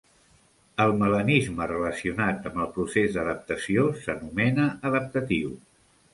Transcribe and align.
El 0.85 0.93
melanisme 1.01 1.67
relacionat 1.71 2.49
amb 2.51 2.57
el 2.65 2.71
procés 2.79 3.13
d'adaptació 3.19 3.85
s'anomena 4.01 4.67
adaptatiu. 4.93 5.55